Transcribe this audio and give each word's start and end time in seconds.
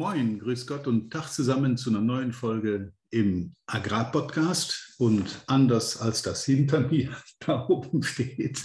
Moin, 0.00 0.38
grüß 0.38 0.66
Gott 0.66 0.86
und 0.86 1.12
Tag 1.12 1.28
zusammen 1.28 1.76
zu 1.76 1.90
einer 1.90 2.00
neuen 2.00 2.32
Folge 2.32 2.94
im 3.10 3.54
Agrarpodcast. 3.66 4.94
Und 4.96 5.44
anders 5.46 5.98
als 5.98 6.22
das 6.22 6.42
hinter 6.46 6.80
mir 6.80 7.14
da 7.40 7.68
oben 7.68 8.02
steht, 8.02 8.64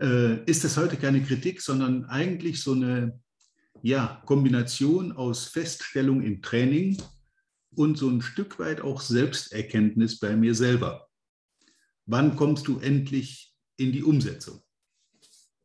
äh, 0.00 0.44
ist 0.44 0.62
das 0.62 0.76
heute 0.76 0.98
keine 0.98 1.20
Kritik, 1.20 1.60
sondern 1.60 2.04
eigentlich 2.04 2.62
so 2.62 2.74
eine 2.74 3.20
ja, 3.82 4.22
Kombination 4.24 5.10
aus 5.10 5.46
Feststellung 5.48 6.22
im 6.22 6.40
Training 6.42 7.02
und 7.74 7.98
so 7.98 8.08
ein 8.08 8.22
Stück 8.22 8.60
weit 8.60 8.82
auch 8.82 9.00
Selbsterkenntnis 9.00 10.20
bei 10.20 10.36
mir 10.36 10.54
selber. 10.54 11.08
Wann 12.04 12.36
kommst 12.36 12.68
du 12.68 12.78
endlich 12.78 13.52
in 13.78 13.90
die 13.90 14.04
Umsetzung? 14.04 14.62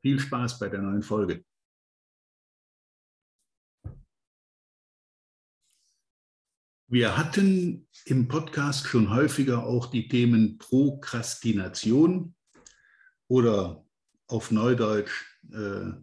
Viel 0.02 0.20
Spaß 0.20 0.58
bei 0.58 0.70
der 0.70 0.82
neuen 0.82 1.04
Folge. 1.04 1.44
Wir 6.94 7.18
hatten 7.18 7.88
im 8.04 8.28
Podcast 8.28 8.86
schon 8.86 9.16
häufiger 9.16 9.64
auch 9.64 9.86
die 9.86 10.10
Themen 10.10 10.58
Prokrastination 10.58 12.36
oder 13.30 13.86
auf 14.28 14.52
Neudeutsch 14.52 15.40
äh, 15.54 15.94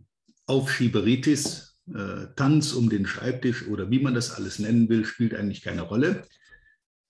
Aufschieberitis, 0.47 1.79
äh, 1.95 2.29
Tanz 2.37 2.73
um 2.73 2.89
den 2.89 3.05
Schreibtisch 3.05 3.69
oder 3.69 3.91
wie 3.91 3.99
man 3.99 4.15
das 4.15 4.31
alles 4.31 4.61
nennen 4.61 4.89
will, 4.89 5.05
spielt 5.05 5.35
eigentlich 5.35 5.61
keine 5.61 5.83
Rolle. 5.83 6.25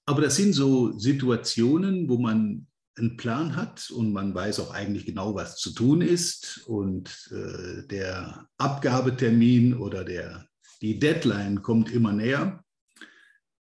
Aber 0.06 0.22
das 0.22 0.34
sind 0.34 0.54
so 0.54 0.98
Situationen, 0.98 2.08
wo 2.08 2.18
man 2.18 2.66
einen 2.96 3.16
Plan 3.16 3.54
hat 3.54 3.92
und 3.92 4.12
man 4.12 4.34
weiß 4.34 4.58
auch 4.58 4.74
eigentlich 4.74 5.06
genau, 5.06 5.36
was 5.36 5.56
zu 5.56 5.72
tun 5.72 6.00
ist 6.00 6.64
und 6.66 7.30
äh, 7.30 7.86
der 7.86 8.48
Abgabetermin 8.56 9.74
oder 9.74 10.02
der, 10.02 10.48
die 10.82 10.98
Deadline 10.98 11.62
kommt 11.62 11.92
immer 11.92 12.12
näher. 12.12 12.64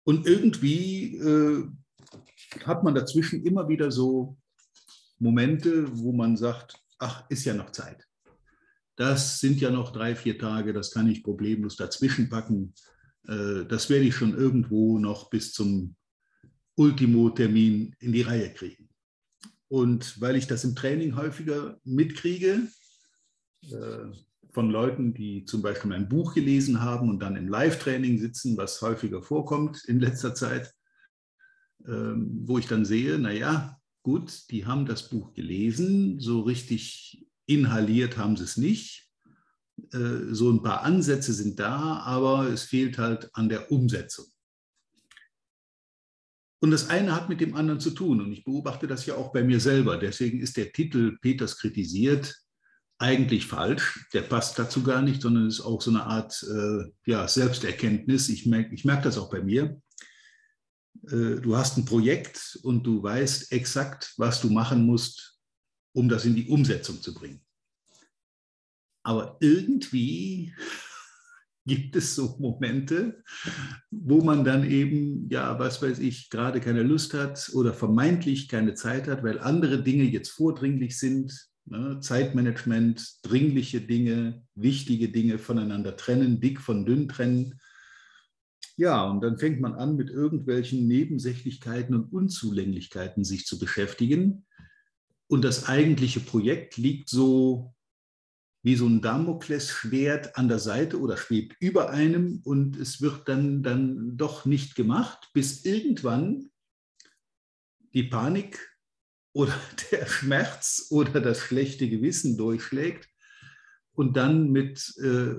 Und 0.04 0.26
irgendwie 0.26 1.16
äh, 1.16 1.68
hat 2.64 2.84
man 2.84 2.94
dazwischen 2.94 3.44
immer 3.44 3.68
wieder 3.68 3.90
so 3.90 4.36
Momente, 5.18 5.86
wo 5.98 6.12
man 6.12 6.36
sagt, 6.36 6.78
ach, 6.98 7.24
ist 7.30 7.44
ja 7.44 7.54
noch 7.54 7.70
Zeit. 7.70 8.06
Das 8.96 9.40
sind 9.40 9.60
ja 9.60 9.70
noch 9.70 9.92
drei, 9.92 10.14
vier 10.14 10.38
Tage, 10.38 10.72
das 10.72 10.92
kann 10.92 11.08
ich 11.08 11.24
problemlos 11.24 11.76
dazwischen 11.76 12.28
packen. 12.28 12.74
Äh, 13.26 13.64
das 13.66 13.90
werde 13.90 14.04
ich 14.04 14.14
schon 14.14 14.36
irgendwo 14.36 14.98
noch 14.98 15.30
bis 15.30 15.52
zum 15.52 15.96
Ultimo-Termin 16.76 17.94
in 17.98 18.12
die 18.12 18.22
Reihe 18.22 18.52
kriegen. 18.52 18.88
Und 19.68 20.20
weil 20.20 20.36
ich 20.36 20.46
das 20.46 20.64
im 20.64 20.76
Training 20.76 21.16
häufiger 21.16 21.78
mitkriege, 21.84 22.68
äh, 23.62 24.06
von 24.54 24.70
Leuten, 24.70 25.12
die 25.12 25.44
zum 25.44 25.60
Beispiel 25.62 25.92
ein 25.92 26.08
Buch 26.08 26.34
gelesen 26.34 26.80
haben 26.80 27.10
und 27.10 27.18
dann 27.18 27.36
im 27.36 27.48
Live-Training 27.48 28.18
sitzen, 28.18 28.56
was 28.56 28.80
häufiger 28.80 29.20
vorkommt 29.20 29.84
in 29.84 29.98
letzter 29.98 30.34
Zeit, 30.34 30.72
ähm, 31.86 32.42
wo 32.44 32.58
ich 32.58 32.68
dann 32.68 32.84
sehe, 32.84 33.18
naja, 33.18 33.78
gut, 34.04 34.50
die 34.50 34.64
haben 34.64 34.86
das 34.86 35.08
Buch 35.10 35.34
gelesen, 35.34 36.20
so 36.20 36.42
richtig 36.42 37.26
inhaliert 37.46 38.16
haben 38.16 38.36
sie 38.36 38.44
es 38.44 38.56
nicht. 38.56 39.10
Äh, 39.92 40.32
so 40.32 40.50
ein 40.50 40.62
paar 40.62 40.82
Ansätze 40.82 41.32
sind 41.32 41.58
da, 41.58 41.98
aber 41.98 42.48
es 42.48 42.62
fehlt 42.62 42.96
halt 42.96 43.30
an 43.34 43.48
der 43.48 43.72
Umsetzung. 43.72 44.26
Und 46.60 46.70
das 46.70 46.88
eine 46.88 47.14
hat 47.14 47.28
mit 47.28 47.40
dem 47.40 47.56
anderen 47.56 47.80
zu 47.80 47.90
tun. 47.90 48.22
Und 48.22 48.32
ich 48.32 48.44
beobachte 48.44 48.86
das 48.86 49.04
ja 49.04 49.16
auch 49.16 49.32
bei 49.32 49.42
mir 49.42 49.60
selber. 49.60 49.98
Deswegen 49.98 50.40
ist 50.40 50.56
der 50.56 50.72
Titel 50.72 51.18
Peters 51.20 51.58
kritisiert 51.58 52.43
eigentlich 52.98 53.46
falsch. 53.46 54.06
Der 54.12 54.22
passt 54.22 54.58
dazu 54.58 54.82
gar 54.82 55.02
nicht, 55.02 55.22
sondern 55.22 55.46
ist 55.46 55.60
auch 55.60 55.82
so 55.82 55.90
eine 55.90 56.04
Art 56.04 56.42
äh, 56.42 56.90
ja, 57.06 57.26
Selbsterkenntnis. 57.26 58.28
Ich 58.28 58.46
merke 58.46 58.74
ich 58.74 58.84
merk 58.84 59.02
das 59.02 59.18
auch 59.18 59.30
bei 59.30 59.42
mir. 59.42 59.80
Äh, 61.08 61.40
du 61.40 61.56
hast 61.56 61.76
ein 61.76 61.84
Projekt 61.84 62.58
und 62.62 62.84
du 62.84 63.02
weißt 63.02 63.52
exakt, 63.52 64.14
was 64.16 64.40
du 64.40 64.50
machen 64.50 64.86
musst, 64.86 65.38
um 65.92 66.08
das 66.08 66.24
in 66.24 66.34
die 66.34 66.48
Umsetzung 66.48 67.00
zu 67.02 67.14
bringen. 67.14 67.40
Aber 69.02 69.36
irgendwie 69.40 70.54
gibt 71.66 71.96
es 71.96 72.14
so 72.14 72.36
Momente, 72.38 73.22
wo 73.90 74.22
man 74.22 74.44
dann 74.44 74.68
eben, 74.68 75.28
ja, 75.30 75.58
was 75.58 75.82
weiß 75.82 75.98
ich, 75.98 76.30
gerade 76.30 76.60
keine 76.60 76.82
Lust 76.82 77.14
hat 77.14 77.50
oder 77.54 77.74
vermeintlich 77.74 78.48
keine 78.48 78.74
Zeit 78.74 79.08
hat, 79.08 79.22
weil 79.22 79.38
andere 79.38 79.82
Dinge 79.82 80.04
jetzt 80.04 80.30
vordringlich 80.30 80.98
sind, 80.98 81.48
Ne? 81.66 81.98
Zeitmanagement, 82.00 83.18
dringliche 83.22 83.80
Dinge, 83.80 84.42
wichtige 84.54 85.08
Dinge 85.08 85.38
voneinander 85.38 85.96
trennen, 85.96 86.40
dick 86.40 86.60
von 86.60 86.84
dünn 86.84 87.08
trennen. 87.08 87.60
Ja, 88.76 89.04
und 89.04 89.20
dann 89.22 89.38
fängt 89.38 89.60
man 89.60 89.74
an, 89.74 89.96
mit 89.96 90.10
irgendwelchen 90.10 90.86
Nebensächlichkeiten 90.86 91.94
und 91.94 92.12
Unzulänglichkeiten 92.12 93.24
sich 93.24 93.46
zu 93.46 93.58
beschäftigen. 93.58 94.46
Und 95.26 95.42
das 95.42 95.68
eigentliche 95.68 96.20
Projekt 96.20 96.76
liegt 96.76 97.08
so 97.08 97.74
wie 98.62 98.76
so 98.76 98.86
ein 98.86 99.02
Damoklesschwert 99.02 100.36
an 100.36 100.48
der 100.48 100.58
Seite 100.58 100.98
oder 100.98 101.18
schwebt 101.18 101.54
über 101.60 101.90
einem 101.90 102.40
und 102.44 102.76
es 102.76 103.02
wird 103.02 103.28
dann, 103.28 103.62
dann 103.62 104.16
doch 104.16 104.46
nicht 104.46 104.74
gemacht, 104.74 105.30
bis 105.34 105.66
irgendwann 105.66 106.50
die 107.92 108.04
Panik 108.04 108.73
oder 109.34 109.52
der 109.90 110.06
Schmerz 110.06 110.86
oder 110.88 111.20
das 111.20 111.40
schlechte 111.40 111.90
Gewissen 111.90 112.38
durchschlägt 112.38 113.10
und 113.92 114.16
dann 114.16 114.50
mit, 114.50 114.94
äh, 115.02 115.34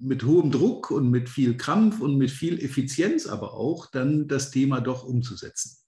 mit 0.00 0.24
hohem 0.24 0.50
Druck 0.50 0.90
und 0.90 1.08
mit 1.10 1.28
viel 1.28 1.56
Krampf 1.56 2.00
und 2.00 2.16
mit 2.16 2.32
viel 2.32 2.58
Effizienz 2.58 3.26
aber 3.26 3.54
auch 3.54 3.86
dann 3.86 4.26
das 4.26 4.50
Thema 4.50 4.80
doch 4.80 5.04
umzusetzen. 5.04 5.78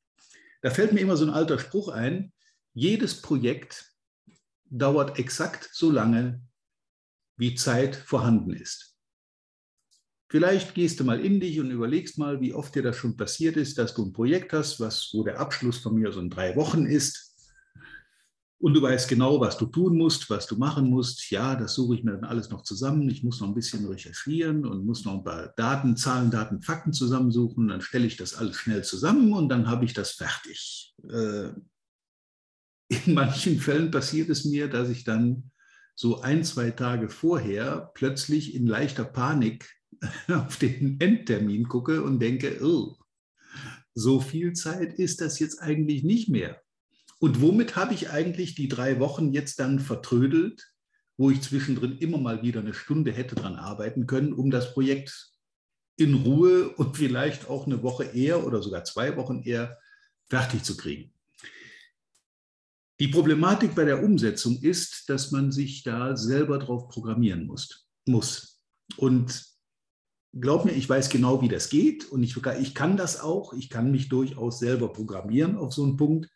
Da 0.63 0.71
fällt 0.71 0.93
mir 0.93 1.01
immer 1.01 1.17
so 1.17 1.25
ein 1.25 1.31
alter 1.31 1.59
Spruch 1.59 1.89
ein, 1.89 2.33
jedes 2.73 3.21
Projekt 3.21 3.93
dauert 4.67 5.19
exakt 5.19 5.71
so 5.73 5.91
lange, 5.91 6.41
wie 7.37 7.55
Zeit 7.55 7.97
vorhanden 7.97 8.53
ist. 8.53 8.95
Vielleicht 10.29 10.75
gehst 10.75 11.01
du 11.01 11.05
mal 11.05 11.19
in 11.19 11.41
dich 11.41 11.59
und 11.59 11.73
überlegst 11.73 12.17
mal, 12.17 12.41
wie 12.41 12.55
oft 12.55 12.73
dir 12.77 12.85
das 12.85 12.97
schon 12.97 13.17
passiert 13.17 13.57
ist, 13.57 13.79
dass 13.79 13.95
du 13.95 14.05
ein 14.05 14.13
Projekt 14.13 14.53
hast, 14.53 14.79
was, 14.79 15.11
wo 15.13 15.25
der 15.25 15.41
Abschluss 15.41 15.79
von 15.79 15.97
mir 15.97 16.13
so 16.13 16.21
in 16.21 16.31
drei 16.31 16.55
Wochen 16.55 16.87
ist 16.87 17.30
und 18.61 18.75
du 18.75 18.83
weißt 18.83 19.09
genau, 19.09 19.41
was 19.41 19.57
du 19.57 19.65
tun 19.65 19.97
musst, 19.97 20.29
was 20.29 20.47
du 20.47 20.57
machen 20.57 20.91
musst. 20.91 21.31
Ja, 21.31 21.57
das 21.57 21.75
suche 21.75 21.95
ich 21.95 22.05
mir 22.05 22.13
dann 22.13 22.25
alles 22.25 22.51
noch 22.51 22.63
zusammen. 22.63 23.09
Ich 23.09 23.25
muss 23.25 23.41
noch 23.41 23.49
ein 23.49 23.55
bisschen 23.55 23.87
recherchieren 23.87 24.67
und 24.67 24.85
muss 24.85 25.07
noch 25.07 25.15
ein 25.15 25.25
paar 25.25 25.55
Daten, 25.57 25.97
Zahlen, 25.97 26.31
Daten, 26.31 26.61
Fakten 26.61 26.93
zusammensuchen. 26.93 27.69
Dann 27.69 27.81
stelle 27.81 28.07
ich 28.07 28.19
das 28.19 28.35
alles 28.35 28.57
schnell 28.57 28.85
zusammen 28.85 29.33
und 29.33 29.49
dann 29.49 29.69
habe 29.69 29.87
ich 29.87 29.95
das 29.95 30.11
fertig. 30.11 30.95
Äh, 31.09 31.49
in 32.89 33.15
manchen 33.15 33.59
Fällen 33.61 33.91
passiert 33.91 34.29
es 34.29 34.45
mir, 34.45 34.69
dass 34.69 34.91
ich 34.91 35.05
dann 35.05 35.51
so 35.95 36.21
ein, 36.21 36.45
zwei 36.45 36.71
Tage 36.71 37.09
vorher 37.09 37.91
plötzlich 37.95 38.55
in 38.55 38.67
leichter 38.67 39.05
Panik 39.05 39.71
auf 40.29 40.59
den 40.59 41.01
Endtermin 41.01 41.67
gucke 41.67 42.03
und 42.03 42.21
denke, 42.21 42.59
oh, 42.63 42.97
so 43.95 44.21
viel 44.21 44.53
Zeit 44.53 44.93
ist 44.99 45.23
das 45.23 45.39
jetzt 45.39 45.63
eigentlich 45.63 46.05
nicht 46.05 46.29
mehr. 46.29 46.61
Und 47.21 47.43
womit 47.43 47.77
habe 47.77 47.93
ich 47.93 48.11
eigentlich 48.11 48.55
die 48.55 48.69
drei 48.69 48.99
Wochen 48.99 49.33
jetzt 49.33 49.61
dann 49.61 49.79
vertrödelt, 49.79 50.73
wo 51.19 51.31
ich 51.31 51.43
zwischendrin 51.43 51.99
immer 51.99 52.17
mal 52.17 52.43
wieder 52.43 52.61
eine 52.61 52.73
Stunde 52.73 53.13
hätte 53.13 53.35
dran 53.35 53.57
arbeiten 53.57 54.07
können, 54.07 54.33
um 54.33 54.51
das 54.51 54.73
Projekt 54.73 55.31
in 55.99 56.15
Ruhe 56.15 56.71
und 56.71 56.97
vielleicht 56.97 57.51
auch 57.51 57.67
eine 57.67 57.83
Woche 57.83 58.05
eher 58.05 58.47
oder 58.47 58.63
sogar 58.63 58.85
zwei 58.85 59.17
Wochen 59.19 59.43
eher 59.43 59.79
fertig 60.31 60.65
zu 60.65 60.79
kriegen. 60.79 61.13
Die 63.01 63.09
Problematik 63.09 63.75
bei 63.75 63.85
der 63.85 64.03
Umsetzung 64.03 64.59
ist, 64.63 65.11
dass 65.11 65.31
man 65.31 65.53
sich 65.53 65.83
da 65.83 66.17
selber 66.17 66.59
drauf 66.59 66.89
programmieren 66.89 67.47
muss. 67.47 67.87
muss. 68.07 68.63
Und 68.97 69.45
glaub 70.33 70.65
mir, 70.65 70.73
ich 70.73 70.89
weiß 70.89 71.11
genau, 71.11 71.43
wie 71.43 71.49
das 71.49 71.69
geht 71.69 72.07
und 72.07 72.23
ich, 72.23 72.35
ich 72.61 72.75
kann 72.75 72.97
das 72.97 73.21
auch. 73.21 73.53
Ich 73.53 73.69
kann 73.69 73.91
mich 73.91 74.09
durchaus 74.09 74.59
selber 74.59 74.91
programmieren 74.91 75.57
auf 75.57 75.75
so 75.75 75.83
einen 75.85 75.99
Punkt. 75.99 76.31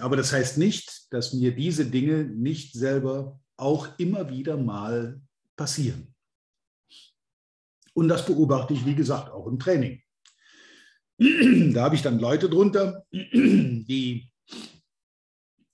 Aber 0.00 0.16
das 0.16 0.32
heißt 0.32 0.58
nicht, 0.58 1.12
dass 1.12 1.32
mir 1.32 1.54
diese 1.54 1.86
Dinge 1.86 2.24
nicht 2.24 2.74
selber 2.74 3.40
auch 3.56 3.98
immer 3.98 4.28
wieder 4.30 4.56
mal 4.56 5.20
passieren. 5.56 6.14
Und 7.94 8.08
das 8.08 8.26
beobachte 8.26 8.74
ich, 8.74 8.84
wie 8.84 8.94
gesagt, 8.94 9.30
auch 9.30 9.46
im 9.46 9.58
Training. 9.58 10.02
Da 11.18 11.84
habe 11.84 11.94
ich 11.94 12.02
dann 12.02 12.18
Leute 12.18 12.50
drunter, 12.50 13.06
die, 13.10 14.30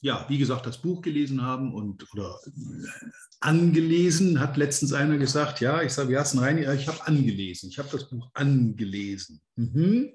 ja, 0.01 0.25
wie 0.29 0.39
gesagt, 0.39 0.67
das 0.67 0.81
Buch 0.81 1.03
gelesen 1.03 1.43
haben 1.43 1.75
und 1.75 2.07
oder 2.13 2.39
angelesen, 3.41 4.39
hat 4.39 4.57
letztens 4.57 4.93
einer 4.93 5.19
gesagt, 5.19 5.61
ja, 5.61 5.83
ich 5.83 5.93
sage, 5.93 6.11
wie 6.11 6.17
hast 6.17 6.35
du 6.35 6.39
rein? 6.39 6.59
Ich 6.59 6.87
habe 6.87 7.05
angelesen, 7.05 7.71
ich 7.71 7.79
habe 7.81 7.89
das 7.91 8.09
Buch 8.09 8.31
angelesen. 8.35 9.41
Mhm. 9.57 10.13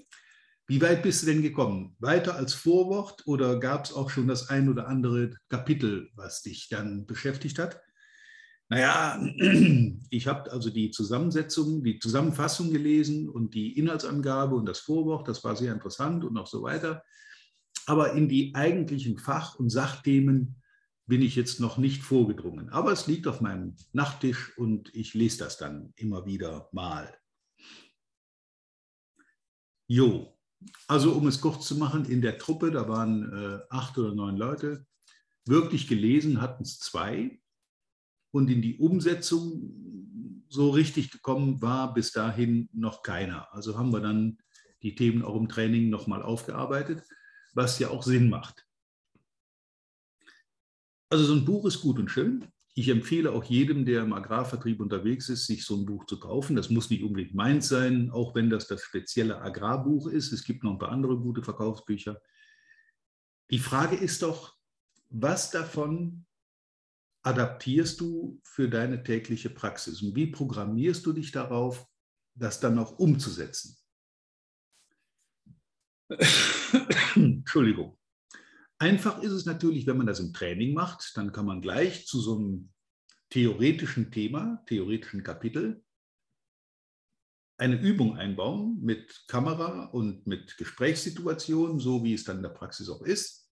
Wie 0.69 0.81
weit 0.81 1.01
bist 1.01 1.21
du 1.21 1.27
denn 1.27 1.41
gekommen? 1.41 1.95
Weiter 1.99 2.35
als 2.35 2.53
Vorwort 2.53 3.25
oder 3.25 3.57
gab 3.57 3.85
es 3.85 3.93
auch 3.93 4.09
schon 4.09 4.27
das 4.27 4.49
ein 4.49 4.67
oder 4.67 4.89
andere 4.89 5.31
Kapitel, 5.47 6.09
was 6.15 6.41
dich 6.41 6.67
dann 6.67 7.05
beschäftigt 7.05 7.57
hat? 7.57 7.81
Naja, 8.67 9.17
ich 10.09 10.27
habe 10.27 10.51
also 10.51 10.69
die 10.69 10.91
Zusammensetzung, 10.91 11.85
die 11.85 11.99
Zusammenfassung 11.99 12.69
gelesen 12.69 13.29
und 13.29 13.53
die 13.53 13.77
Inhaltsangabe 13.79 14.55
und 14.55 14.65
das 14.65 14.79
Vorwort, 14.79 15.29
das 15.29 15.41
war 15.45 15.55
sehr 15.55 15.71
interessant 15.71 16.25
und 16.25 16.33
noch 16.33 16.47
so 16.47 16.63
weiter. 16.63 17.01
Aber 17.85 18.11
in 18.11 18.27
die 18.27 18.53
eigentlichen 18.53 19.17
Fach- 19.17 19.55
und 19.55 19.69
Sachthemen 19.69 20.61
bin 21.05 21.21
ich 21.21 21.37
jetzt 21.37 21.61
noch 21.61 21.77
nicht 21.77 22.03
vorgedrungen. 22.03 22.67
Aber 22.71 22.91
es 22.91 23.07
liegt 23.07 23.27
auf 23.27 23.39
meinem 23.39 23.77
Nachttisch 23.93 24.57
und 24.57 24.93
ich 24.93 25.13
lese 25.13 25.37
das 25.37 25.57
dann 25.57 25.93
immer 25.95 26.25
wieder 26.25 26.67
mal. 26.73 27.17
Jo, 29.87 30.36
also 30.87 31.13
um 31.13 31.27
es 31.27 31.41
kurz 31.41 31.67
zu 31.67 31.75
machen, 31.75 32.05
in 32.05 32.21
der 32.21 32.37
Truppe, 32.37 32.71
da 32.71 32.87
waren 32.87 33.31
äh, 33.31 33.59
acht 33.69 33.97
oder 33.97 34.13
neun 34.13 34.37
Leute, 34.37 34.85
wirklich 35.45 35.87
gelesen 35.87 36.41
hatten 36.41 36.63
es 36.63 36.79
zwei 36.79 37.39
und 38.31 38.49
in 38.49 38.61
die 38.61 38.77
Umsetzung 38.77 40.45
so 40.49 40.69
richtig 40.69 41.11
gekommen 41.11 41.61
war 41.61 41.93
bis 41.93 42.11
dahin 42.11 42.69
noch 42.73 43.03
keiner. 43.03 43.53
Also 43.53 43.77
haben 43.77 43.91
wir 43.91 43.99
dann 43.99 44.37
die 44.81 44.95
Themen 44.95 45.23
auch 45.23 45.35
im 45.35 45.49
Training 45.49 45.89
nochmal 45.89 46.21
aufgearbeitet, 46.21 47.03
was 47.53 47.79
ja 47.79 47.89
auch 47.89 48.03
Sinn 48.03 48.29
macht. 48.29 48.65
Also 51.09 51.25
so 51.25 51.33
ein 51.33 51.45
Buch 51.45 51.65
ist 51.65 51.81
gut 51.81 51.99
und 51.99 52.09
schön. 52.09 52.45
Ich 52.77 52.89
empfehle 52.89 53.31
auch 53.31 53.43
jedem, 53.43 53.85
der 53.85 54.03
im 54.03 54.13
Agrarvertrieb 54.13 54.79
unterwegs 54.79 55.29
ist, 55.29 55.47
sich 55.47 55.65
so 55.65 55.75
ein 55.75 55.87
Buch 55.87 56.05
zu 56.05 56.19
kaufen. 56.19 56.55
Das 56.55 56.69
muss 56.69 56.91
nicht 56.91 57.01
unbedingt 57.01 57.33
meins 57.33 57.69
sein, 57.69 58.11
auch 58.11 58.35
wenn 58.35 58.51
das 58.51 58.67
das 58.67 58.83
spezielle 58.83 59.41
Agrarbuch 59.41 60.05
ist. 60.05 60.31
Es 60.31 60.43
gibt 60.43 60.63
noch 60.63 60.73
ein 60.73 60.77
paar 60.77 60.91
andere 60.91 61.17
gute 61.17 61.41
Verkaufsbücher. 61.41 62.21
Die 63.49 63.57
Frage 63.57 63.95
ist 63.95 64.21
doch, 64.21 64.55
was 65.09 65.49
davon 65.49 66.27
adaptierst 67.23 67.99
du 67.99 68.39
für 68.43 68.69
deine 68.69 69.01
tägliche 69.01 69.49
Praxis 69.49 70.03
und 70.03 70.15
wie 70.15 70.27
programmierst 70.27 71.03
du 71.03 71.13
dich 71.13 71.31
darauf, 71.31 71.83
das 72.35 72.59
dann 72.59 72.77
auch 72.77 72.99
umzusetzen? 72.99 73.75
Entschuldigung. 77.15 77.97
Einfach 78.79 79.23
ist 79.23 79.31
es 79.31 79.45
natürlich, 79.45 79.87
wenn 79.87 79.97
man 79.97 80.07
das 80.07 80.19
im 80.19 80.33
Training 80.33 80.73
macht, 80.73 81.11
dann 81.15 81.31
kann 81.31 81.45
man 81.45 81.61
gleich 81.61 82.05
zu 82.05 82.19
so 82.19 82.37
einem 82.37 82.69
theoretischen 83.29 84.11
Thema, 84.11 84.63
theoretischen 84.67 85.23
Kapitel, 85.23 85.83
eine 87.57 87.81
Übung 87.81 88.17
einbauen 88.17 88.79
mit 88.81 89.25
Kamera 89.27 89.85
und 89.85 90.27
mit 90.27 90.57
Gesprächssituationen, 90.57 91.79
so 91.79 92.03
wie 92.03 92.13
es 92.13 92.23
dann 92.23 92.37
in 92.37 92.43
der 92.43 92.49
Praxis 92.49 92.87
auch 92.89 93.01
ist. 93.01 93.51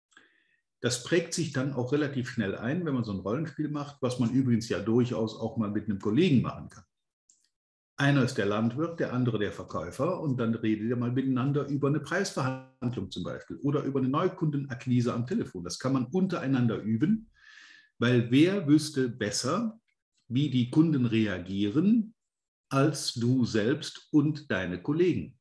Das 0.79 1.03
prägt 1.03 1.33
sich 1.33 1.51
dann 1.51 1.73
auch 1.73 1.91
relativ 1.91 2.29
schnell 2.29 2.55
ein, 2.55 2.85
wenn 2.85 2.93
man 2.93 3.03
so 3.03 3.11
ein 3.11 3.19
Rollenspiel 3.19 3.69
macht, 3.69 3.97
was 4.01 4.19
man 4.19 4.29
übrigens 4.29 4.69
ja 4.69 4.79
durchaus 4.79 5.39
auch 5.39 5.57
mal 5.57 5.71
mit 5.71 5.85
einem 5.85 5.99
Kollegen 5.99 6.43
machen 6.43 6.69
kann. 6.69 6.83
Einer 7.97 8.23
ist 8.23 8.37
der 8.37 8.45
Landwirt, 8.45 8.99
der 8.99 9.13
andere 9.13 9.39
der 9.39 9.53
Verkäufer 9.53 10.19
und 10.19 10.37
dann 10.37 10.53
redet 10.53 10.89
ihr 10.89 10.97
mal 10.97 11.13
miteinander 11.13 11.65
über 11.67 11.87
eine 11.87 12.01
Preisverhandlung 12.01 13.09
zum 13.09 13.23
Beispiel 13.23 13.55
oder 13.57 13.83
über 13.83 13.99
eine 13.99 14.09
Neukundenakquise 14.09 15.13
am 15.13 15.25
Telefon. 15.25 15.63
Das 15.63 15.79
kann 15.79 15.93
man 15.93 16.05
untereinander 16.07 16.81
üben, 16.81 17.31
weil 17.97 18.29
wer 18.31 18.67
wüsste 18.67 19.07
besser, 19.07 19.79
wie 20.27 20.49
die 20.49 20.69
Kunden 20.69 21.05
reagieren, 21.05 22.13
als 22.69 23.13
du 23.13 23.45
selbst 23.45 24.09
und 24.11 24.51
deine 24.51 24.81
Kollegen. 24.81 25.37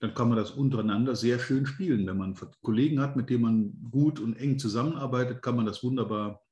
Dann 0.00 0.14
kann 0.14 0.28
man 0.28 0.38
das 0.38 0.52
untereinander 0.52 1.14
sehr 1.16 1.38
schön 1.38 1.66
spielen. 1.66 2.06
Wenn 2.06 2.16
man 2.16 2.36
Kollegen 2.62 3.00
hat, 3.00 3.14
mit 3.14 3.28
denen 3.28 3.42
man 3.42 3.90
gut 3.90 4.20
und 4.20 4.36
eng 4.36 4.58
zusammenarbeitet, 4.58 5.42
kann 5.42 5.56
man 5.56 5.66
das 5.66 5.84
wunderbar 5.84 6.42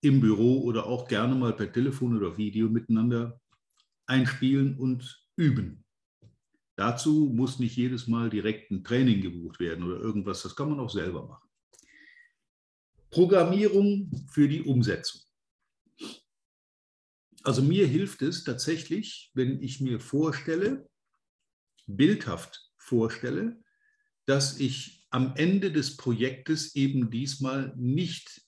im 0.00 0.20
Büro 0.20 0.62
oder 0.62 0.86
auch 0.86 1.06
gerne 1.06 1.36
mal 1.36 1.52
per 1.52 1.72
Telefon 1.72 2.16
oder 2.16 2.36
Video 2.36 2.68
miteinander 2.68 3.40
einspielen 4.08 4.76
und 4.76 5.24
üben. 5.36 5.84
Dazu 6.76 7.30
muss 7.32 7.58
nicht 7.58 7.76
jedes 7.76 8.06
Mal 8.06 8.30
direkt 8.30 8.70
ein 8.70 8.84
Training 8.84 9.20
gebucht 9.20 9.60
werden 9.60 9.84
oder 9.84 10.00
irgendwas, 10.00 10.42
das 10.42 10.54
kann 10.54 10.70
man 10.70 10.80
auch 10.80 10.90
selber 10.90 11.26
machen. 11.26 11.48
Programmierung 13.10 14.10
für 14.30 14.48
die 14.48 14.62
Umsetzung. 14.62 15.22
Also 17.42 17.62
mir 17.62 17.86
hilft 17.86 18.22
es 18.22 18.44
tatsächlich, 18.44 19.30
wenn 19.34 19.62
ich 19.62 19.80
mir 19.80 20.00
vorstelle, 20.00 20.88
bildhaft 21.86 22.70
vorstelle, 22.76 23.62
dass 24.26 24.60
ich 24.60 25.06
am 25.10 25.34
Ende 25.36 25.72
des 25.72 25.96
Projektes 25.96 26.74
eben 26.74 27.10
diesmal 27.10 27.72
nicht 27.76 28.42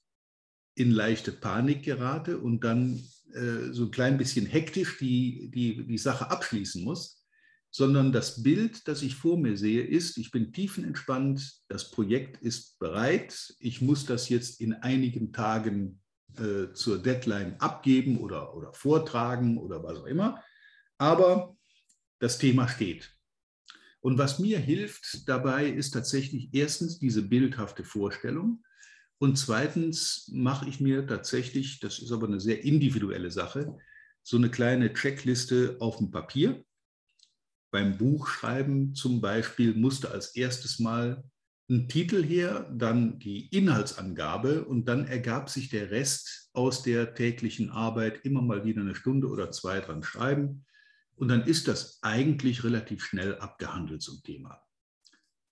in 0.74 0.90
leichte 0.90 1.32
Panik 1.32 1.82
gerate 1.82 2.38
und 2.38 2.64
dann 2.64 3.02
äh, 3.34 3.72
so 3.72 3.84
ein 3.84 3.90
klein 3.90 4.18
bisschen 4.18 4.46
hektisch 4.46 4.98
die, 4.98 5.50
die, 5.50 5.86
die 5.86 5.98
Sache 5.98 6.30
abschließen 6.30 6.82
muss, 6.84 7.24
sondern 7.70 8.12
das 8.12 8.42
Bild, 8.42 8.88
das 8.88 9.02
ich 9.02 9.14
vor 9.14 9.38
mir 9.38 9.56
sehe, 9.56 9.82
ist, 9.82 10.18
ich 10.18 10.30
bin 10.30 10.52
tiefenentspannt, 10.52 11.60
das 11.68 11.90
Projekt 11.90 12.42
ist 12.42 12.78
bereit, 12.78 13.54
ich 13.60 13.80
muss 13.80 14.06
das 14.06 14.28
jetzt 14.28 14.60
in 14.60 14.74
einigen 14.74 15.32
Tagen 15.32 16.00
äh, 16.36 16.72
zur 16.72 17.02
Deadline 17.02 17.56
abgeben 17.60 18.18
oder, 18.18 18.54
oder 18.56 18.72
vortragen 18.72 19.58
oder 19.58 19.82
was 19.82 19.98
auch 19.98 20.06
immer, 20.06 20.42
aber 20.98 21.56
das 22.18 22.38
Thema 22.38 22.68
steht. 22.68 23.14
Und 24.00 24.18
was 24.18 24.38
mir 24.38 24.58
hilft 24.58 25.28
dabei, 25.28 25.68
ist 25.68 25.92
tatsächlich 25.92 26.48
erstens 26.52 26.98
diese 26.98 27.22
bildhafte 27.22 27.84
Vorstellung. 27.84 28.64
Und 29.20 29.36
zweitens 29.36 30.30
mache 30.32 30.66
ich 30.66 30.80
mir 30.80 31.06
tatsächlich, 31.06 31.78
das 31.78 31.98
ist 31.98 32.10
aber 32.10 32.26
eine 32.26 32.40
sehr 32.40 32.64
individuelle 32.64 33.30
Sache, 33.30 33.76
so 34.22 34.38
eine 34.38 34.50
kleine 34.50 34.94
Checkliste 34.94 35.76
auf 35.78 35.98
dem 35.98 36.10
Papier. 36.10 36.64
Beim 37.70 37.98
Buchschreiben 37.98 38.94
zum 38.94 39.20
Beispiel 39.20 39.74
musste 39.74 40.10
als 40.10 40.34
erstes 40.36 40.78
Mal 40.78 41.22
ein 41.68 41.86
Titel 41.86 42.24
her, 42.24 42.68
dann 42.72 43.18
die 43.18 43.48
Inhaltsangabe 43.48 44.64
und 44.64 44.86
dann 44.86 45.06
ergab 45.06 45.50
sich 45.50 45.68
der 45.68 45.90
Rest 45.90 46.48
aus 46.54 46.82
der 46.82 47.14
täglichen 47.14 47.70
Arbeit 47.70 48.24
immer 48.24 48.40
mal 48.40 48.64
wieder 48.64 48.80
eine 48.80 48.94
Stunde 48.94 49.28
oder 49.28 49.50
zwei 49.50 49.80
dran 49.80 50.02
schreiben. 50.02 50.64
Und 51.16 51.28
dann 51.28 51.44
ist 51.44 51.68
das 51.68 51.98
eigentlich 52.00 52.64
relativ 52.64 53.04
schnell 53.04 53.36
abgehandelt 53.36 54.00
zum 54.00 54.22
Thema. 54.22 54.62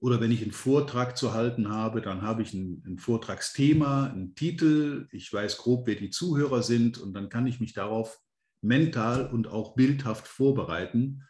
Oder 0.00 0.20
wenn 0.20 0.30
ich 0.30 0.42
einen 0.42 0.52
Vortrag 0.52 1.16
zu 1.16 1.34
halten 1.34 1.70
habe, 1.70 2.00
dann 2.00 2.22
habe 2.22 2.42
ich 2.42 2.54
ein, 2.54 2.82
ein, 2.86 2.98
Vortragsthema, 2.98 4.06
einen 4.06 4.34
Titel, 4.36 5.08
ich 5.10 5.32
weiß 5.32 5.58
grob, 5.58 5.86
wer 5.86 5.96
die 5.96 6.10
Zuhörer 6.10 6.62
sind 6.62 6.98
und 6.98 7.14
dann 7.14 7.28
kann 7.28 7.46
ich 7.46 7.58
mich 7.58 7.72
darauf 7.72 8.20
mental 8.62 9.28
und 9.28 9.48
auch 9.48 9.74
bildhaft 9.74 10.28
vorbereiten, 10.28 11.24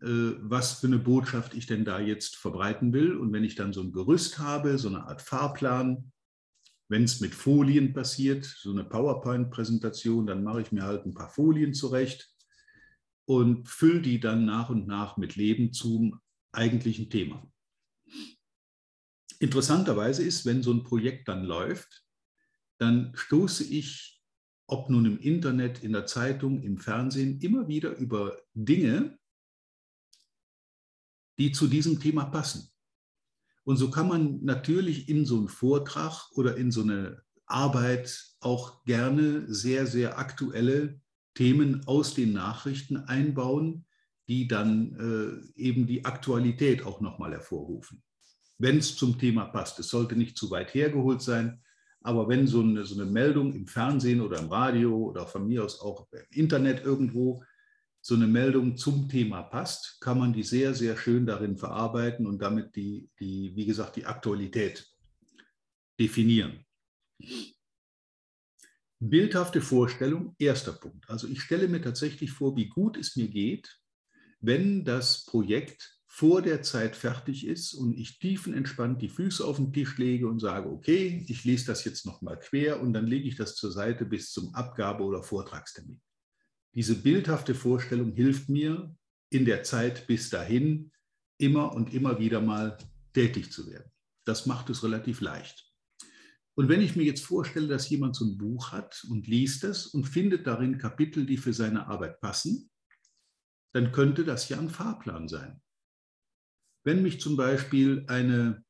äh, 0.00 0.36
was 0.40 0.80
für 0.80 0.86
eine 0.86 0.98
Botschaft 0.98 1.54
ich 1.54 1.66
denn 1.66 1.84
da 1.84 2.00
jetzt 2.00 2.36
verbreiten 2.36 2.92
will. 2.94 3.16
Und 3.16 3.32
wenn 3.32 3.44
ich 3.44 3.56
dann 3.56 3.74
so 3.74 3.82
ein 3.82 3.92
Gerüst 3.92 4.38
habe, 4.38 4.78
so 4.78 4.88
eine 4.88 5.06
Art 5.06 5.20
Fahrplan, 5.20 6.10
wenn 6.88 7.04
es 7.04 7.20
mit 7.20 7.34
Folien 7.34 7.92
passiert, 7.92 8.44
so 8.44 8.70
eine 8.70 8.84
PowerPoint-Präsentation, 8.84 10.26
dann 10.26 10.44
mache 10.44 10.62
ich 10.62 10.72
mir 10.72 10.84
halt 10.84 11.06
ein 11.06 11.14
paar 11.14 11.30
Folien 11.30 11.74
zurecht 11.74 12.30
und 13.26 13.68
fülle 13.68 14.02
die 14.02 14.20
dann 14.20 14.44
nach 14.44 14.70
und 14.70 14.86
nach 14.86 15.16
mit 15.16 15.36
Leben 15.36 15.72
zum 15.72 16.20
eigentlichen 16.52 17.10
Thema. 17.10 17.46
Interessanterweise 19.38 20.22
ist, 20.22 20.46
wenn 20.46 20.62
so 20.62 20.72
ein 20.72 20.84
Projekt 20.84 21.28
dann 21.28 21.44
läuft, 21.44 22.04
dann 22.78 23.12
stoße 23.14 23.64
ich, 23.64 24.22
ob 24.66 24.90
nun 24.90 25.04
im 25.04 25.18
Internet, 25.18 25.82
in 25.82 25.92
der 25.92 26.06
Zeitung, 26.06 26.62
im 26.62 26.78
Fernsehen, 26.78 27.40
immer 27.40 27.68
wieder 27.68 27.96
über 27.96 28.38
Dinge, 28.54 29.18
die 31.38 31.52
zu 31.52 31.66
diesem 31.66 32.00
Thema 32.00 32.24
passen. 32.24 32.70
Und 33.64 33.76
so 33.76 33.90
kann 33.90 34.08
man 34.08 34.44
natürlich 34.44 35.08
in 35.08 35.24
so 35.26 35.38
einen 35.38 35.48
Vortrag 35.48 36.30
oder 36.32 36.56
in 36.56 36.70
so 36.70 36.82
eine 36.82 37.22
Arbeit 37.46 38.36
auch 38.40 38.84
gerne 38.84 39.52
sehr, 39.52 39.86
sehr 39.86 40.18
aktuelle 40.18 41.00
Themen 41.34 41.86
aus 41.86 42.14
den 42.14 42.32
Nachrichten 42.32 42.96
einbauen, 42.96 43.86
die 44.28 44.48
dann 44.48 45.52
äh, 45.56 45.60
eben 45.60 45.86
die 45.86 46.04
Aktualität 46.04 46.84
auch 46.84 47.00
nochmal 47.00 47.32
hervorrufen 47.32 48.02
wenn 48.58 48.78
es 48.78 48.96
zum 48.96 49.18
Thema 49.18 49.46
passt. 49.46 49.78
Es 49.78 49.88
sollte 49.88 50.16
nicht 50.16 50.36
zu 50.36 50.50
weit 50.50 50.74
hergeholt 50.74 51.22
sein, 51.22 51.62
aber 52.00 52.28
wenn 52.28 52.46
so 52.46 52.60
eine, 52.60 52.84
so 52.84 53.00
eine 53.00 53.10
Meldung 53.10 53.54
im 53.54 53.66
Fernsehen 53.66 54.20
oder 54.20 54.38
im 54.38 54.48
Radio 54.48 54.96
oder 54.96 55.26
von 55.26 55.46
mir 55.46 55.64
aus 55.64 55.80
auch 55.80 56.06
im 56.12 56.20
Internet 56.30 56.84
irgendwo 56.84 57.42
so 58.02 58.14
eine 58.14 58.26
Meldung 58.26 58.76
zum 58.76 59.08
Thema 59.08 59.42
passt, 59.42 59.98
kann 60.00 60.18
man 60.18 60.34
die 60.34 60.42
sehr, 60.42 60.74
sehr 60.74 60.98
schön 60.98 61.24
darin 61.24 61.56
verarbeiten 61.56 62.26
und 62.26 62.42
damit 62.42 62.76
die, 62.76 63.08
die 63.18 63.56
wie 63.56 63.64
gesagt, 63.64 63.96
die 63.96 64.04
Aktualität 64.04 64.86
definieren. 65.98 66.66
Bildhafte 69.00 69.62
Vorstellung, 69.62 70.34
erster 70.38 70.72
Punkt. 70.72 71.08
Also 71.08 71.26
ich 71.26 71.40
stelle 71.40 71.68
mir 71.68 71.80
tatsächlich 71.80 72.30
vor, 72.30 72.54
wie 72.56 72.68
gut 72.68 72.98
es 72.98 73.16
mir 73.16 73.28
geht, 73.28 73.80
wenn 74.40 74.84
das 74.84 75.24
Projekt 75.24 75.93
vor 76.16 76.42
der 76.42 76.62
Zeit 76.62 76.94
fertig 76.94 77.44
ist 77.44 77.74
und 77.74 77.98
ich 77.98 78.20
tiefenentspannt 78.20 79.02
die 79.02 79.08
Füße 79.08 79.44
auf 79.44 79.56
den 79.56 79.72
Tisch 79.72 79.98
lege 79.98 80.28
und 80.28 80.38
sage, 80.38 80.70
okay, 80.70 81.24
ich 81.26 81.42
lese 81.42 81.66
das 81.66 81.84
jetzt 81.84 82.06
nochmal 82.06 82.38
quer 82.38 82.80
und 82.80 82.92
dann 82.92 83.08
lege 83.08 83.26
ich 83.26 83.34
das 83.34 83.56
zur 83.56 83.72
Seite 83.72 84.04
bis 84.04 84.30
zum 84.30 84.54
Abgabe- 84.54 85.02
oder 85.02 85.24
Vortragstermin. 85.24 86.00
Diese 86.76 86.94
bildhafte 86.94 87.52
Vorstellung 87.56 88.12
hilft 88.12 88.48
mir 88.48 88.96
in 89.28 89.44
der 89.44 89.64
Zeit 89.64 90.06
bis 90.06 90.30
dahin 90.30 90.92
immer 91.36 91.74
und 91.74 91.92
immer 91.92 92.20
wieder 92.20 92.40
mal 92.40 92.78
tätig 93.12 93.50
zu 93.50 93.68
werden. 93.68 93.90
Das 94.24 94.46
macht 94.46 94.70
es 94.70 94.84
relativ 94.84 95.20
leicht. 95.20 95.68
Und 96.54 96.68
wenn 96.68 96.80
ich 96.80 96.94
mir 96.94 97.02
jetzt 97.02 97.24
vorstelle, 97.24 97.66
dass 97.66 97.90
jemand 97.90 98.14
so 98.14 98.24
ein 98.24 98.38
Buch 98.38 98.70
hat 98.70 99.04
und 99.10 99.26
liest 99.26 99.64
es 99.64 99.88
und 99.88 100.04
findet 100.04 100.46
darin 100.46 100.78
Kapitel, 100.78 101.26
die 101.26 101.38
für 101.38 101.52
seine 101.52 101.88
Arbeit 101.88 102.20
passen, 102.20 102.70
dann 103.72 103.90
könnte 103.90 104.24
das 104.24 104.48
ja 104.48 104.60
ein 104.60 104.70
Fahrplan 104.70 105.26
sein. 105.26 105.60
Wenn 106.84 107.02
mich 107.02 107.20
zum 107.20 107.36
Beispiel 107.36 108.04
eine 108.08 108.62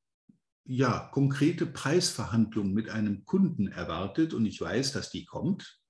ja, 0.65 1.11
konkrete 1.13 1.67
Preisverhandlung 1.67 2.73
mit 2.73 2.89
einem 2.89 3.25
Kunden 3.25 3.67
erwartet 3.69 4.33
und 4.33 4.47
ich 4.47 4.61
weiß, 4.61 4.93
dass 4.93 5.11
die 5.11 5.25
kommt, 5.25 5.81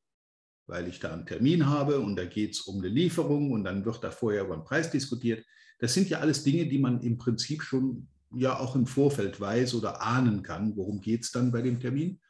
weil 0.66 0.88
ich 0.88 0.99
da 0.99 1.12
einen 1.12 1.26
Termin 1.26 1.66
habe 1.66 2.00
und 2.00 2.16
da 2.16 2.25
geht 2.25 2.52
es 2.52 2.62
um 2.62 2.78
eine 2.78 2.88
Lieferung 2.88 3.52
und 3.52 3.64
dann 3.64 3.85
wird 3.85 4.02
da 4.02 4.11
vorher 4.11 4.45
über 4.45 4.57
den 4.57 4.64
Preis 4.64 4.90
diskutiert. 4.90 5.45
Das 5.78 5.93
sind 5.93 6.09
ja 6.09 6.21
alles 6.21 6.43
Dinge, 6.43 6.66
die 6.66 6.78
man 6.78 7.02
im 7.02 7.19
Prinzip 7.19 7.62
schon 7.62 8.09
ja 8.35 8.59
auch 8.59 8.75
im 8.75 8.87
Vorfeld 8.87 9.40
weiß 9.40 9.75
oder 9.75 10.02
ahnen 10.02 10.43
kann, 10.43 10.76
worum 10.76 11.00
geht 11.00 11.25
es 11.25 11.31
dann 11.31 11.52
bei 11.52 11.62
dem 11.62 11.78
Termin. 11.78 12.21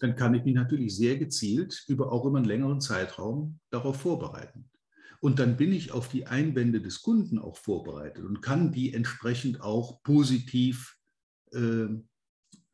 Dann 0.00 0.14
kann 0.14 0.34
ich 0.34 0.44
mich 0.44 0.54
natürlich 0.54 0.96
sehr 0.96 1.18
gezielt 1.18 1.84
über 1.88 2.12
auch 2.12 2.24
über 2.24 2.38
einen 2.38 2.46
längeren 2.46 2.80
Zeitraum 2.80 3.58
darauf 3.70 4.00
vorbereiten. 4.00 4.70
Und 5.20 5.38
dann 5.38 5.56
bin 5.56 5.72
ich 5.72 5.92
auf 5.92 6.08
die 6.08 6.26
Einwände 6.26 6.80
des 6.80 7.02
Kunden 7.02 7.38
auch 7.38 7.56
vorbereitet 7.56 8.24
und 8.24 8.42
kann 8.42 8.72
die 8.72 8.94
entsprechend 8.94 9.60
auch 9.60 10.02
positiv 10.02 10.96
äh, 11.52 11.84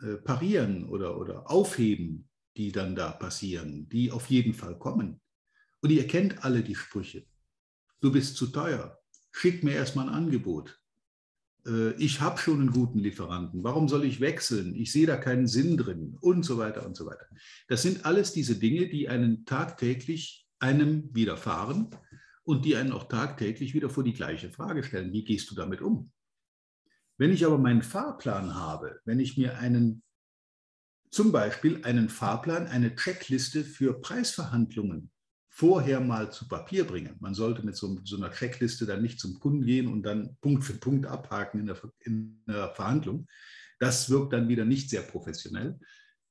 äh, 0.02 0.16
parieren 0.24 0.88
oder, 0.88 1.18
oder 1.18 1.50
aufheben, 1.50 2.28
die 2.56 2.72
dann 2.72 2.94
da 2.94 3.10
passieren, 3.12 3.88
die 3.88 4.10
auf 4.10 4.26
jeden 4.26 4.54
Fall 4.54 4.78
kommen. 4.78 5.20
Und 5.80 5.90
ihr 5.90 6.06
kennt 6.06 6.44
alle 6.44 6.62
die 6.62 6.74
Sprüche. 6.74 7.24
Du 8.00 8.12
bist 8.12 8.36
zu 8.36 8.48
teuer. 8.48 8.98
Schick 9.30 9.62
mir 9.62 9.74
erstmal 9.74 10.08
ein 10.08 10.14
Angebot. 10.14 10.80
Äh, 11.66 11.92
ich 11.94 12.20
habe 12.20 12.38
schon 12.38 12.60
einen 12.60 12.72
guten 12.72 12.98
Lieferanten. 12.98 13.62
Warum 13.62 13.88
soll 13.88 14.04
ich 14.04 14.20
wechseln? 14.20 14.74
Ich 14.74 14.92
sehe 14.92 15.06
da 15.06 15.16
keinen 15.16 15.46
Sinn 15.46 15.76
drin 15.76 16.16
und 16.20 16.44
so 16.44 16.58
weiter 16.58 16.84
und 16.84 16.96
so 16.96 17.06
weiter. 17.06 17.26
Das 17.68 17.82
sind 17.82 18.04
alles 18.04 18.32
diese 18.32 18.56
Dinge, 18.56 18.88
die 18.88 19.08
einen 19.08 19.44
tagtäglich 19.44 20.46
einem 20.58 21.10
widerfahren 21.14 21.90
und 22.52 22.66
die 22.66 22.76
einen 22.76 22.92
auch 22.92 23.08
tagtäglich 23.08 23.72
wieder 23.72 23.88
vor 23.88 24.04
die 24.04 24.12
gleiche 24.12 24.50
Frage 24.50 24.82
stellen. 24.84 25.10
Wie 25.10 25.24
gehst 25.24 25.50
du 25.50 25.54
damit 25.54 25.80
um? 25.80 26.12
Wenn 27.16 27.32
ich 27.32 27.46
aber 27.46 27.56
meinen 27.56 27.82
Fahrplan 27.82 28.54
habe, 28.54 29.00
wenn 29.06 29.20
ich 29.20 29.38
mir 29.38 29.58
einen, 29.58 30.02
zum 31.10 31.32
Beispiel 31.32 31.82
einen 31.84 32.10
Fahrplan, 32.10 32.66
eine 32.66 32.94
Checkliste 32.94 33.64
für 33.64 33.98
Preisverhandlungen 34.02 35.10
vorher 35.48 36.00
mal 36.00 36.30
zu 36.30 36.46
Papier 36.46 36.86
bringe, 36.86 37.16
man 37.20 37.32
sollte 37.32 37.64
mit 37.64 37.74
so, 37.74 37.98
so, 38.04 38.16
einer 38.16 38.30
Checkliste 38.30 38.84
dann 38.84 39.00
nicht 39.00 39.18
zum 39.18 39.40
Kunden 39.40 39.64
gehen 39.64 39.88
und 39.88 40.02
dann 40.02 40.36
Punkt 40.42 40.62
für 40.64 40.74
Punkt 40.74 41.06
abhaken 41.06 41.60
in 41.60 41.66
der, 41.66 41.80
in 42.00 42.42
der 42.46 42.74
Verhandlung. 42.74 43.28
Das 43.78 44.10
wirkt 44.10 44.34
dann 44.34 44.48
wieder 44.48 44.66
nicht 44.66 44.90
sehr 44.90 45.02
professionell. 45.02 45.80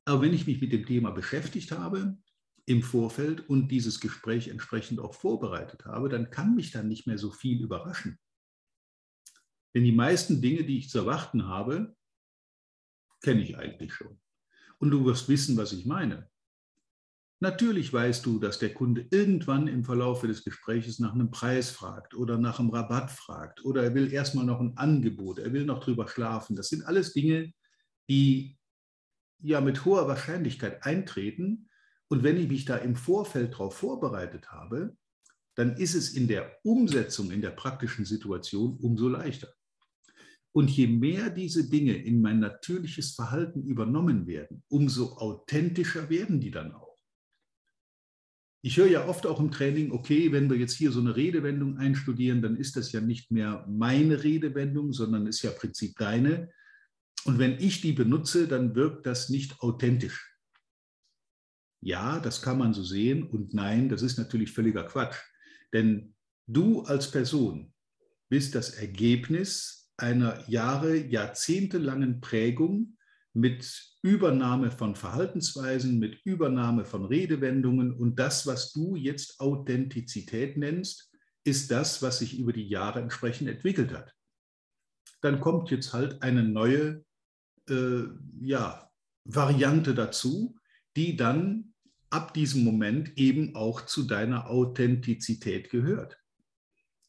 Aber 0.05 0.21
wenn 0.21 0.33
ich 0.33 0.45
mich 0.45 0.61
mit 0.61 0.71
dem 0.71 0.85
Thema 0.85 1.09
beschäftigt 1.09 1.71
habe, 1.71 2.15
im 2.65 2.83
Vorfeld 2.83 3.49
und 3.49 3.69
dieses 3.69 3.99
Gespräch 3.99 4.47
entsprechend 4.47 4.99
auch 4.99 5.13
vorbereitet 5.13 5.85
habe, 5.85 6.09
dann 6.09 6.29
kann 6.29 6.55
mich 6.55 6.71
dann 6.71 6.87
nicht 6.87 7.07
mehr 7.07 7.17
so 7.17 7.31
viel 7.31 7.61
überraschen. 7.61 8.19
Denn 9.73 9.83
die 9.83 9.91
meisten 9.91 10.41
Dinge, 10.41 10.63
die 10.63 10.77
ich 10.77 10.89
zu 10.89 10.99
erwarten 10.99 11.47
habe, 11.47 11.95
kenne 13.21 13.41
ich 13.41 13.57
eigentlich 13.57 13.93
schon. 13.93 14.19
Und 14.79 14.91
du 14.91 15.05
wirst 15.05 15.29
wissen, 15.29 15.57
was 15.57 15.73
ich 15.73 15.85
meine. 15.85 16.29
Natürlich 17.39 17.91
weißt 17.91 18.23
du, 18.25 18.37
dass 18.37 18.59
der 18.59 18.71
Kunde 18.71 19.07
irgendwann 19.09 19.67
im 19.67 19.83
Verlauf 19.83 20.21
des 20.21 20.43
Gesprächs 20.43 20.99
nach 20.99 21.13
einem 21.13 21.31
Preis 21.31 21.71
fragt 21.71 22.13
oder 22.13 22.37
nach 22.37 22.59
einem 22.59 22.69
Rabatt 22.69 23.09
fragt 23.09 23.65
oder 23.65 23.83
er 23.83 23.95
will 23.95 24.13
erstmal 24.13 24.45
noch 24.45 24.59
ein 24.59 24.77
Angebot, 24.77 25.39
er 25.39 25.51
will 25.51 25.65
noch 25.65 25.83
drüber 25.83 26.07
schlafen. 26.07 26.55
Das 26.55 26.69
sind 26.69 26.85
alles 26.85 27.13
Dinge, 27.13 27.51
die 28.07 28.59
ja 29.39 29.59
mit 29.59 29.85
hoher 29.85 30.07
Wahrscheinlichkeit 30.07 30.85
eintreten 30.85 31.70
und 32.11 32.23
wenn 32.23 32.35
ich 32.35 32.49
mich 32.49 32.65
da 32.65 32.75
im 32.75 32.97
Vorfeld 32.97 33.53
darauf 33.53 33.73
vorbereitet 33.73 34.51
habe, 34.51 34.97
dann 35.55 35.77
ist 35.77 35.95
es 35.95 36.09
in 36.09 36.27
der 36.27 36.57
Umsetzung, 36.61 37.31
in 37.31 37.41
der 37.41 37.51
praktischen 37.51 38.03
Situation 38.03 38.77
umso 38.81 39.07
leichter. 39.07 39.47
Und 40.51 40.69
je 40.69 40.87
mehr 40.87 41.29
diese 41.29 41.69
Dinge 41.69 41.93
in 41.93 42.19
mein 42.19 42.41
natürliches 42.41 43.15
Verhalten 43.15 43.63
übernommen 43.63 44.27
werden, 44.27 44.61
umso 44.67 45.13
authentischer 45.19 46.09
werden 46.09 46.41
die 46.41 46.51
dann 46.51 46.73
auch. 46.73 46.97
Ich 48.61 48.75
höre 48.75 48.87
ja 48.87 49.07
oft 49.07 49.25
auch 49.25 49.39
im 49.39 49.49
Training, 49.49 49.93
okay, 49.93 50.33
wenn 50.33 50.49
wir 50.49 50.57
jetzt 50.57 50.75
hier 50.75 50.91
so 50.91 50.99
eine 50.99 51.15
Redewendung 51.15 51.77
einstudieren, 51.77 52.41
dann 52.41 52.57
ist 52.57 52.75
das 52.75 52.91
ja 52.91 52.99
nicht 52.99 53.31
mehr 53.31 53.65
meine 53.69 54.21
Redewendung, 54.21 54.91
sondern 54.91 55.27
ist 55.27 55.43
ja 55.43 55.51
im 55.51 55.57
Prinzip 55.57 55.95
deine. 55.95 56.51
Und 57.23 57.39
wenn 57.39 57.57
ich 57.57 57.79
die 57.79 57.93
benutze, 57.93 58.49
dann 58.49 58.75
wirkt 58.75 59.05
das 59.05 59.29
nicht 59.29 59.61
authentisch. 59.61 60.30
Ja, 61.81 62.19
das 62.19 62.41
kann 62.41 62.59
man 62.59 62.73
so 62.73 62.83
sehen 62.83 63.23
und 63.23 63.53
nein, 63.53 63.89
das 63.89 64.03
ist 64.03 64.17
natürlich 64.17 64.51
völliger 64.51 64.83
Quatsch. 64.83 65.17
Denn 65.73 66.13
du 66.47 66.81
als 66.83 67.09
Person 67.09 67.73
bist 68.29 68.55
das 68.55 68.71
Ergebnis 68.71 69.91
einer 69.97 70.47
Jahre, 70.49 70.95
jahrzehntelangen 70.95 72.21
Prägung 72.21 72.97
mit 73.33 73.95
Übernahme 74.01 74.71
von 74.71 74.95
Verhaltensweisen, 74.95 75.99
mit 75.99 76.21
Übernahme 76.23 76.85
von 76.85 77.05
Redewendungen 77.05 77.93
und 77.93 78.19
das, 78.19 78.45
was 78.45 78.73
du 78.73 78.95
jetzt 78.95 79.39
Authentizität 79.39 80.57
nennst, 80.57 81.11
ist 81.43 81.71
das, 81.71 82.01
was 82.01 82.19
sich 82.19 82.37
über 82.37 82.53
die 82.53 82.67
Jahre 82.67 82.99
entsprechend 82.99 83.49
entwickelt 83.49 83.93
hat. 83.93 84.13
Dann 85.21 85.39
kommt 85.39 85.71
jetzt 85.71 85.93
halt 85.93 86.21
eine 86.21 86.43
neue 86.43 87.03
äh, 87.69 88.03
ja, 88.41 88.89
Variante 89.23 89.95
dazu, 89.95 90.57
die 90.95 91.15
dann 91.15 91.70
ab 92.11 92.33
diesem 92.33 92.63
Moment 92.63 93.17
eben 93.17 93.55
auch 93.55 93.85
zu 93.85 94.03
deiner 94.03 94.49
Authentizität 94.49 95.69
gehört. 95.69 96.17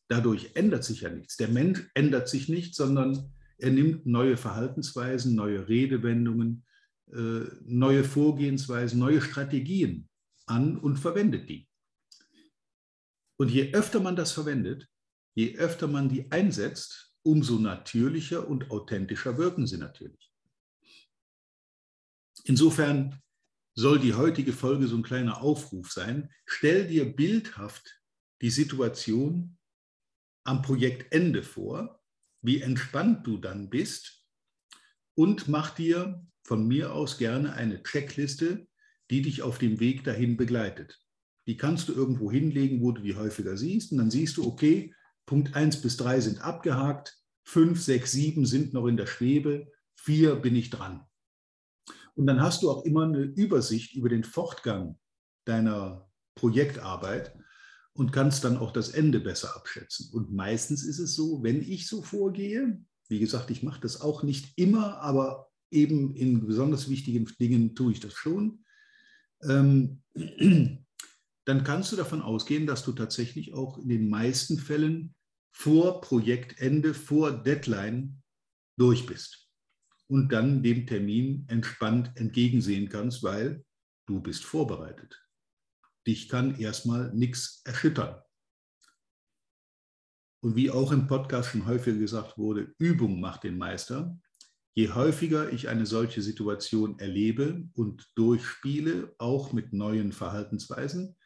Dadurch 0.08 0.52
ändert 0.54 0.84
sich 0.84 1.02
ja 1.02 1.10
nichts. 1.10 1.36
Der 1.36 1.48
Mensch 1.48 1.90
ändert 1.94 2.28
sich 2.28 2.48
nicht, 2.48 2.74
sondern 2.74 3.32
er 3.58 3.70
nimmt 3.70 4.06
neue 4.06 4.36
Verhaltensweisen, 4.36 5.34
neue 5.34 5.68
Redewendungen, 5.68 6.64
äh, 7.12 7.44
neue 7.64 8.04
Vorgehensweisen, 8.04 8.98
neue 8.98 9.20
Strategien 9.20 10.08
an 10.46 10.76
und 10.76 10.98
verwendet 10.98 11.48
die. 11.48 11.68
Und 13.36 13.50
je 13.50 13.72
öfter 13.72 14.00
man 14.00 14.16
das 14.16 14.32
verwendet, 14.32 14.88
je 15.34 15.56
öfter 15.56 15.88
man 15.88 16.08
die 16.08 16.30
einsetzt, 16.30 17.14
umso 17.22 17.58
natürlicher 17.58 18.48
und 18.48 18.70
authentischer 18.70 19.38
wirken 19.38 19.66
sie 19.66 19.78
natürlich. 19.78 20.32
Insofern 22.44 23.21
soll 23.74 23.98
die 23.98 24.14
heutige 24.14 24.52
Folge 24.52 24.86
so 24.86 24.96
ein 24.96 25.02
kleiner 25.02 25.42
Aufruf 25.42 25.92
sein. 25.92 26.30
Stell 26.46 26.86
dir 26.86 27.16
bildhaft 27.16 28.00
die 28.40 28.50
Situation 28.50 29.56
am 30.44 30.62
Projektende 30.62 31.42
vor, 31.42 32.02
wie 32.42 32.60
entspannt 32.60 33.26
du 33.26 33.38
dann 33.38 33.70
bist 33.70 34.26
und 35.14 35.48
mach 35.48 35.70
dir 35.70 36.26
von 36.44 36.66
mir 36.66 36.92
aus 36.92 37.18
gerne 37.18 37.54
eine 37.54 37.82
Checkliste, 37.82 38.66
die 39.10 39.22
dich 39.22 39.42
auf 39.42 39.58
dem 39.58 39.78
Weg 39.78 40.04
dahin 40.04 40.36
begleitet. 40.36 41.00
Die 41.46 41.56
kannst 41.56 41.88
du 41.88 41.92
irgendwo 41.92 42.30
hinlegen, 42.30 42.82
wo 42.82 42.92
du 42.92 43.02
die 43.02 43.16
häufiger 43.16 43.56
siehst 43.56 43.92
und 43.92 43.98
dann 43.98 44.10
siehst 44.10 44.36
du, 44.36 44.46
okay, 44.46 44.94
Punkt 45.26 45.54
1 45.54 45.82
bis 45.82 45.96
3 45.96 46.20
sind 46.20 46.40
abgehakt, 46.40 47.18
5, 47.44 47.80
6, 47.80 48.12
7 48.12 48.46
sind 48.46 48.72
noch 48.72 48.86
in 48.86 48.96
der 48.96 49.06
Schwebe, 49.06 49.70
4 49.96 50.36
bin 50.36 50.56
ich 50.56 50.70
dran. 50.70 51.06
Und 52.14 52.26
dann 52.26 52.40
hast 52.40 52.62
du 52.62 52.70
auch 52.70 52.84
immer 52.84 53.04
eine 53.04 53.22
Übersicht 53.22 53.94
über 53.94 54.08
den 54.08 54.24
Fortgang 54.24 54.98
deiner 55.44 56.08
Projektarbeit 56.34 57.34
und 57.94 58.12
kannst 58.12 58.44
dann 58.44 58.56
auch 58.56 58.72
das 58.72 58.90
Ende 58.90 59.20
besser 59.20 59.56
abschätzen. 59.56 60.10
Und 60.12 60.32
meistens 60.32 60.84
ist 60.84 60.98
es 60.98 61.14
so, 61.14 61.42
wenn 61.42 61.62
ich 61.62 61.88
so 61.88 62.02
vorgehe, 62.02 62.82
wie 63.08 63.18
gesagt, 63.18 63.50
ich 63.50 63.62
mache 63.62 63.80
das 63.80 64.00
auch 64.00 64.22
nicht 64.22 64.52
immer, 64.56 64.98
aber 64.98 65.50
eben 65.70 66.14
in 66.14 66.46
besonders 66.46 66.88
wichtigen 66.88 67.30
Dingen 67.40 67.74
tue 67.74 67.92
ich 67.92 68.00
das 68.00 68.14
schon, 68.14 68.64
ähm, 69.42 70.02
dann 71.44 71.64
kannst 71.64 71.92
du 71.92 71.96
davon 71.96 72.22
ausgehen, 72.22 72.66
dass 72.66 72.84
du 72.84 72.92
tatsächlich 72.92 73.52
auch 73.54 73.78
in 73.78 73.88
den 73.88 74.08
meisten 74.08 74.58
Fällen 74.58 75.14
vor 75.50 76.00
Projektende, 76.00 76.94
vor 76.94 77.32
Deadline 77.42 78.22
durch 78.78 79.06
bist 79.06 79.41
und 80.12 80.30
dann 80.30 80.62
dem 80.62 80.86
Termin 80.86 81.46
entspannt 81.48 82.12
entgegensehen 82.16 82.90
kannst, 82.90 83.22
weil 83.22 83.64
du 84.06 84.20
bist 84.20 84.44
vorbereitet. 84.44 85.26
Dich 86.06 86.28
kann 86.28 86.54
erstmal 86.56 87.14
nichts 87.14 87.62
erschüttern. 87.64 88.20
und 90.42 90.54
wie 90.54 90.70
auch 90.70 90.92
im 90.92 91.06
Podcast 91.06 91.48
schon 91.48 91.64
häufiger 91.64 91.96
gesagt 91.96 92.36
wurde, 92.36 92.74
Übung 92.78 93.20
macht 93.20 93.44
den 93.44 93.56
Meister. 93.56 94.18
Je 94.74 94.90
häufiger 94.90 95.50
ich 95.50 95.70
eine 95.70 95.86
solche 95.86 96.20
Situation 96.20 96.98
erlebe 96.98 97.70
und 97.72 98.12
durchspiele, 98.14 99.14
auch 99.16 99.54
mit 99.54 99.72
neuen 99.72 100.12
Verhaltensweisen, 100.12 101.16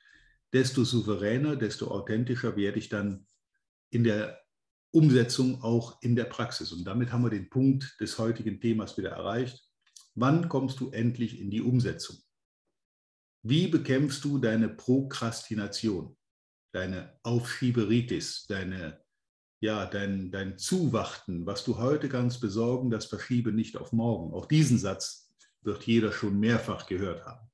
desto 0.52 0.85
souveräner, 0.85 1.57
desto 1.57 1.88
authentischer 1.88 2.55
werde 2.55 2.78
ich 2.78 2.88
dann 2.88 3.26
in 3.90 4.05
der 4.05 4.46
Umsetzung 4.97 5.62
auch 5.62 6.00
in 6.00 6.17
der 6.17 6.25
Praxis. 6.25 6.73
Und 6.73 6.85
damit 6.85 7.12
haben 7.12 7.23
wir 7.23 7.31
den 7.31 7.50
Punkt 7.50 7.97
des 8.00 8.19
heutigen 8.19 8.59
Themas 8.61 8.97
wieder 8.97 9.11
erreicht. 9.11 9.62
Wann 10.15 10.49
kommst 10.49 10.81
du 10.81 10.91
endlich 10.91 11.38
in 11.38 11.50
die 11.50 11.61
Umsetzung? 11.61 12.17
Wie 13.43 13.69
bekämpfst 13.69 14.25
du 14.25 14.38
deine 14.38 14.71
Prokrastination, 14.71 16.17
deine 16.73 17.19
Aufschieberitis, 17.23 18.47
deine, 18.49 19.05
ja, 19.61 19.85
dein, 19.85 20.31
dein 20.31 20.57
Zuwarten, 20.57 21.45
was 21.45 21.62
du 21.62 21.76
heute 21.76 22.09
kannst 22.09 22.41
besorgen, 22.41 22.91
das 22.91 23.05
verschiebe 23.05 23.53
nicht 23.53 23.76
auf 23.76 23.93
morgen. 23.93 24.33
Auch 24.33 24.47
diesen 24.47 24.79
Satz 24.79 25.31
wird 25.61 25.83
jeder 25.83 26.11
schon 26.11 26.41
mehrfach 26.41 26.87
gehört 26.87 27.26
haben. 27.26 27.50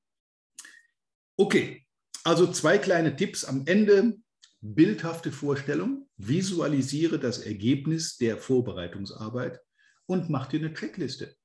Okay, 1.37 1.85
also 2.23 2.49
zwei 2.49 2.77
kleine 2.77 3.17
Tipps 3.17 3.43
am 3.43 3.67
Ende. 3.67 4.22
Bildhafte 4.65 5.33
Vorstellung, 5.33 6.07
visualisiere 6.15 7.19
das 7.19 7.39
Ergebnis 7.39 8.15
der 8.15 8.37
Vorbereitungsarbeit 8.37 9.59
und 10.05 10.29
mach 10.29 10.47
dir 10.47 10.61
eine 10.61 10.73
Checkliste 10.73 11.35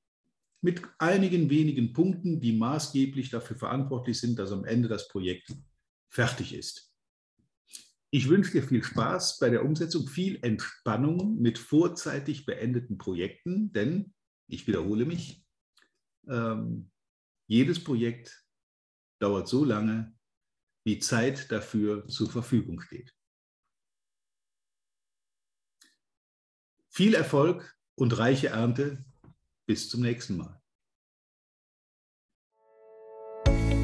mit 0.61 0.81
einigen 0.99 1.49
wenigen 1.49 1.91
Punkten, 1.91 2.39
die 2.39 2.53
maßgeblich 2.53 3.29
dafür 3.29 3.57
verantwortlich 3.57 4.19
sind, 4.21 4.39
dass 4.39 4.53
am 4.53 4.63
Ende 4.63 4.87
das 4.87 5.09
Projekt 5.09 5.53
fertig 6.09 6.53
ist. 6.53 6.93
Ich 8.09 8.29
wünsche 8.29 8.53
dir 8.53 8.63
viel 8.63 8.83
Spaß 8.83 9.39
bei 9.39 9.49
der 9.49 9.65
Umsetzung, 9.65 10.07
viel 10.07 10.39
Entspannung 10.41 11.39
mit 11.41 11.57
vorzeitig 11.57 12.45
beendeten 12.45 12.97
Projekten, 12.97 13.73
denn 13.73 14.13
ich 14.47 14.65
wiederhole 14.65 15.05
mich, 15.05 15.45
ähm, 16.29 16.89
jedes 17.47 17.83
Projekt 17.83 18.45
dauert 19.19 19.49
so 19.49 19.65
lange, 19.65 20.17
wie 20.89 20.97
Zeit 20.97 21.51
dafür 21.51 22.07
zur 22.07 22.31
Verfügung 22.31 22.81
steht. 22.81 23.15
Viel 26.87 27.13
Erfolg 27.13 27.77
und 27.93 28.17
reiche 28.17 28.47
Ernte. 28.47 29.05
Bis 29.67 29.87
zum 29.87 30.01
nächsten 30.01 30.37
Mal. 30.37 30.58